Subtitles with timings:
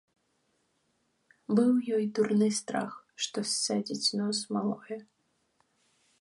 [1.59, 2.91] Быў ёй дурны страх,
[3.27, 4.99] што ссадзіць нос малое.